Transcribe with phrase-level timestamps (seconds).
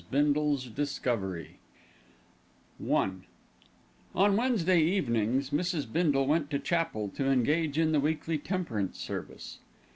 [0.09, 1.59] BINDLE'S DISCOVERY
[2.83, 3.09] I
[4.15, 5.85] On Wednesday evenings, Mrs.
[5.93, 9.59] Bindle went to chapel to engage in the weekly temperance service.